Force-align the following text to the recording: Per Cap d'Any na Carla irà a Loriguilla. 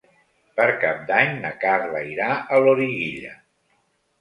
Per 0.59 0.65
Cap 0.83 1.03
d'Any 1.11 1.35
na 1.43 1.51
Carla 1.65 2.01
irà 2.15 2.31
a 2.57 2.63
Loriguilla. 2.65 3.39